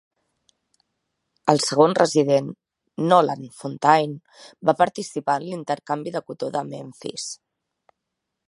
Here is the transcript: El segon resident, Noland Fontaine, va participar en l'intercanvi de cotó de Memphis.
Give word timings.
El 1.53 1.61
segon 1.65 1.93
resident, 1.99 2.47
Noland 3.11 3.45
Fontaine, 3.59 4.41
va 4.71 4.77
participar 4.83 5.39
en 5.43 5.49
l'intercanvi 5.51 6.15
de 6.19 6.27
cotó 6.31 6.51
de 6.57 6.65
Memphis. 6.75 7.29